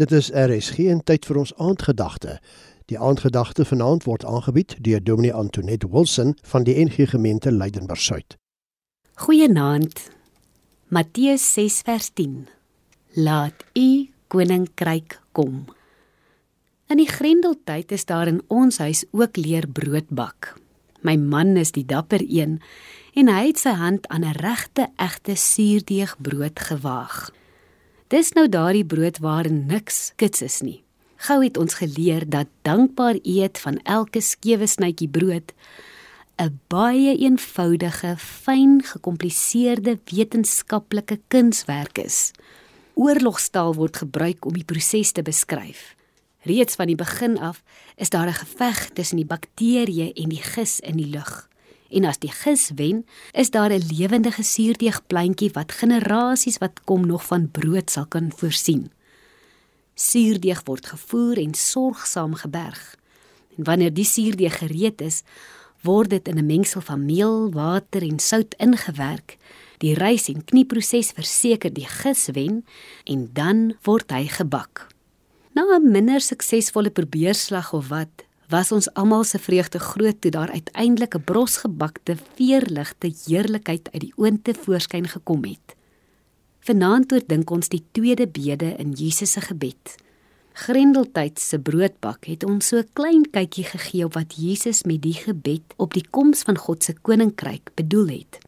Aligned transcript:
Dit 0.00 0.12
is 0.16 0.30
RSG 0.32 0.86
en 0.88 1.02
tyd 1.04 1.26
vir 1.28 1.36
ons 1.42 1.50
aandgedagte. 1.60 2.38
Die 2.88 2.96
aandgedagte 2.96 3.66
vanaand 3.68 4.06
word 4.08 4.22
aangebied 4.24 4.78
deur 4.80 5.02
Dominee 5.04 5.34
Antoinette 5.36 5.90
Wilson 5.92 6.30
van 6.52 6.64
die 6.64 6.72
NG 6.80 7.04
Gemeente 7.10 7.52
Leidenburg 7.52 8.00
Suid. 8.00 8.38
Goeienaand. 9.20 10.06
Matteus 10.88 11.44
6 11.52 11.76
vers 11.84 12.08
10. 12.16 12.48
Laat 13.20 13.60
u 13.76 14.08
koninkryk 14.32 15.18
kom. 15.36 15.66
In 16.88 16.96
die 16.96 17.10
Grendeltyd 17.10 17.92
is 17.92 18.08
daar 18.08 18.30
in 18.32 18.40
ons 18.48 18.80
huis 18.80 19.04
ook 19.12 19.36
leer 19.36 19.68
brood 19.68 20.08
bak. 20.08 20.54
My 21.04 21.18
man 21.20 21.58
is 21.60 21.74
die 21.76 21.84
dapper 21.84 22.24
een 22.24 22.56
en 23.12 23.28
hy 23.28 23.50
het 23.50 23.60
sy 23.60 23.76
hand 23.76 24.08
aan 24.08 24.24
'n 24.24 24.40
regte 24.40 24.88
egte 24.96 25.36
suurdeegbrood 25.36 26.56
gewaag. 26.72 27.28
Dis 28.10 28.32
nou 28.34 28.48
daardie 28.50 28.82
brood 28.82 29.20
waarin 29.22 29.68
niks 29.70 30.08
kits 30.18 30.42
is 30.42 30.56
nie. 30.66 30.80
Gou 31.28 31.36
het 31.44 31.58
ons 31.60 31.76
geleer 31.78 32.24
dat 32.26 32.48
dankbaar 32.66 33.20
eet 33.22 33.60
van 33.62 33.76
elke 33.86 34.18
skewe 34.18 34.66
snytjie 34.66 35.06
brood 35.08 35.52
'n 36.40 36.58
baie 36.66 37.14
eenvoudige, 37.16 38.16
fyn 38.16 38.82
gekompliseerde 38.82 39.98
wetenskaplike 40.10 41.20
kunswerk 41.28 41.98
is. 41.98 42.32
Oorlogstaal 42.94 43.74
word 43.74 43.96
gebruik 43.96 44.44
om 44.44 44.52
die 44.52 44.64
proses 44.64 45.12
te 45.12 45.22
beskryf. 45.22 45.94
Reeds 46.42 46.74
van 46.74 46.86
die 46.86 46.96
begin 46.96 47.38
af 47.38 47.62
is 47.96 48.10
daar 48.10 48.26
'n 48.26 48.42
geveg 48.42 48.90
tussen 48.94 49.16
die 49.16 49.30
bakterieë 49.34 50.12
en 50.14 50.28
die 50.28 50.42
gis 50.42 50.80
in 50.80 50.96
die 50.96 51.10
lug. 51.10 51.49
En 51.90 52.04
as 52.06 52.18
die 52.22 52.30
gis 52.30 52.70
wen, 52.78 53.06
is 53.32 53.50
daar 53.50 53.70
'n 53.70 53.86
lewendige 53.90 54.42
suurdeegpleintjie 54.42 55.50
wat 55.52 55.72
generasies 55.72 56.58
wat 56.58 56.80
kom 56.84 57.06
nog 57.06 57.26
van 57.26 57.50
brood 57.50 57.90
sal 57.90 58.06
kan 58.06 58.32
voorsien. 58.36 58.90
Suurdeeg 59.94 60.62
word 60.64 60.86
gevoer 60.86 61.36
en 61.36 61.54
sorgsaam 61.54 62.34
geberg. 62.34 62.96
En 63.56 63.64
wanneer 63.64 63.94
die 63.94 64.04
suurdeeg 64.04 64.58
gereed 64.58 65.00
is, 65.00 65.22
word 65.82 66.10
dit 66.10 66.28
in 66.28 66.38
'n 66.38 66.46
mengsel 66.46 66.80
van 66.80 67.04
meel, 67.04 67.50
water 67.52 68.02
en 68.02 68.18
sout 68.18 68.54
ingewerk. 68.58 69.36
Die 69.78 69.94
rys 69.94 70.28
en 70.28 70.44
knieproses 70.44 71.10
verseker 71.10 71.72
die 71.72 71.86
gis 71.86 72.28
wen 72.32 72.64
en 73.04 73.30
dan 73.32 73.74
word 73.82 74.10
hy 74.10 74.26
gebak. 74.26 74.86
Na 75.52 75.62
'n 75.76 75.90
minder 75.90 76.20
suksesvolle 76.20 76.90
probeerslag 76.90 77.72
of 77.72 77.88
wat, 77.88 78.24
was 78.50 78.72
ons 78.72 78.88
almal 78.98 79.24
se 79.24 79.38
vreugde 79.38 79.78
groot 79.78 80.20
toe 80.20 80.30
daar 80.30 80.50
uiteindelik 80.50 81.14
'n 81.14 81.24
brosgebakte 81.24 82.16
veerligte 82.34 83.14
heerlikheid 83.26 83.88
uit 83.92 84.00
die 84.00 84.12
oonte 84.16 84.54
voorskyn 84.54 85.08
gekom 85.08 85.44
het. 85.44 85.76
Vanaand 86.60 87.12
oordink 87.12 87.50
ons 87.50 87.68
die 87.68 87.84
tweede 87.92 88.26
bede 88.28 88.74
in 88.76 88.90
Jesus 88.92 89.32
se 89.32 89.40
gebed. 89.40 89.94
Grendeltyd 90.52 91.38
se 91.40 91.58
broodbak 91.58 92.26
het 92.26 92.44
ons 92.44 92.66
so 92.66 92.76
'n 92.78 92.88
klein 92.92 93.30
kykie 93.30 93.64
gegee 93.64 94.04
op 94.04 94.14
wat 94.14 94.34
Jesus 94.36 94.82
met 94.82 95.02
die 95.02 95.14
gebed 95.14 95.62
op 95.76 95.94
die 95.94 96.06
koms 96.10 96.42
van 96.42 96.58
God 96.58 96.84
se 96.84 96.94
koninkryk 97.02 97.70
bedoel 97.74 98.08
het. 98.08 98.38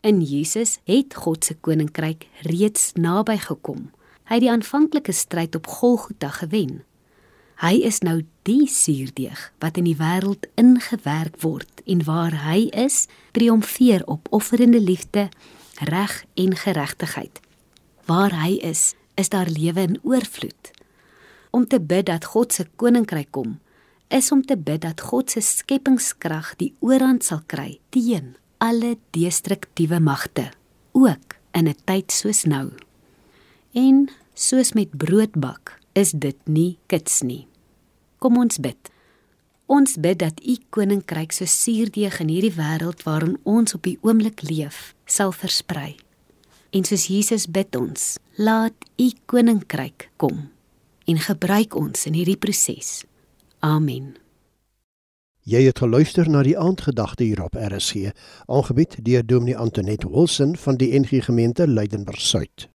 In 0.00 0.22
Jesus 0.22 0.78
het 0.84 1.14
God 1.14 1.44
se 1.44 1.54
koninkryk 1.54 2.26
reeds 2.42 2.92
naby 2.92 3.36
gekom. 3.36 3.90
Hy 4.24 4.34
het 4.34 4.40
die 4.40 4.50
aanvanklike 4.50 5.12
stryd 5.12 5.54
op 5.54 5.66
Golgotha 5.66 6.28
gewen. 6.28 6.84
Hy 7.60 7.74
is 7.84 7.98
nou 8.00 8.22
die 8.50 8.66
suurdeeg 8.66 9.40
wat 9.62 9.78
in 9.78 9.86
die 9.86 9.98
wêreld 9.98 10.48
ingewerk 10.58 11.38
word 11.44 11.82
en 11.86 12.02
waar 12.08 12.34
hy 12.48 12.66
is, 12.74 13.06
triomfeer 13.36 14.02
op 14.10 14.26
offerende 14.34 14.80
liefde, 14.82 15.28
reg 15.86 16.24
en 16.34 16.56
geregtigheid. 16.58 17.40
Waar 18.10 18.34
hy 18.42 18.56
is, 18.66 18.94
is 19.14 19.30
daar 19.30 19.50
lewe 19.50 19.86
in 19.86 19.98
oorvloed. 20.02 20.72
Om 21.50 21.66
te 21.66 21.80
bid 21.80 22.08
dat 22.10 22.26
God 22.32 22.54
se 22.54 22.66
koninkryk 22.80 23.30
kom, 23.30 23.58
is 24.10 24.30
om 24.34 24.42
te 24.42 24.56
bid 24.58 24.82
dat 24.82 25.02
God 25.06 25.30
se 25.30 25.42
skepingskrag 25.44 26.56
die 26.58 26.72
oorhand 26.82 27.26
sal 27.26 27.44
kry 27.46 27.78
teen 27.94 28.34
alle 28.60 28.96
destruktiewe 29.14 30.00
magte, 30.02 30.50
ook 30.92 31.38
in 31.54 31.68
'n 31.68 31.76
tyd 31.84 32.12
soos 32.12 32.44
nou. 32.44 32.70
En 33.72 34.10
soos 34.34 34.72
met 34.72 34.90
broodbak, 34.96 35.78
is 35.92 36.10
dit 36.10 36.36
nie 36.44 36.78
kits 36.86 37.22
nie. 37.22 37.49
Kom 38.20 38.36
ons 38.36 38.58
bid. 38.60 38.90
Ons 39.70 39.94
bid 39.96 40.18
dat 40.20 40.40
u 40.44 40.56
koninkryk 40.74 41.32
so 41.32 41.48
suurdeeg 41.48 42.18
in 42.20 42.28
hierdie 42.28 42.52
wêreld 42.52 43.04
waarin 43.06 43.38
ons 43.48 43.72
op 43.76 43.86
die 43.86 43.96
oomblik 44.04 44.42
leef, 44.44 44.90
sal 45.08 45.32
versprei. 45.32 45.94
En 46.76 46.84
soos 46.84 47.06
Jesus 47.08 47.46
bid 47.48 47.76
ons, 47.78 48.18
laat 48.36 48.76
u 49.00 49.08
koninkryk 49.30 50.10
kom 50.20 50.50
en 51.10 51.22
gebruik 51.24 51.74
ons 51.74 52.04
in 52.06 52.18
hierdie 52.18 52.38
proses. 52.38 53.00
Amen. 53.66 54.12
Jy 55.48 55.64
het 55.66 55.80
geluister 55.82 56.28
na 56.30 56.44
die 56.46 56.58
aandgedagte 56.60 57.24
hier 57.24 57.40
op 57.42 57.56
RSG, 57.56 58.12
aangebied 58.46 58.98
deur 59.06 59.24
Dominee 59.26 59.56
Antoinette 59.56 60.10
Wilson 60.12 60.54
van 60.60 60.76
die 60.78 60.92
NG 60.92 61.24
Gemeente 61.24 61.66
Leidenburg 61.66 62.20
Suid. 62.20 62.70